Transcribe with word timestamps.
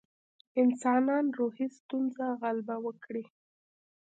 انسانان 0.61 1.25
روحي 1.39 1.67
ستونزو 1.77 2.27
غلبه 2.41 2.75
وکړي. 2.85 3.23